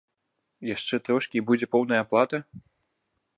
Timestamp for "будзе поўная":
1.51-2.01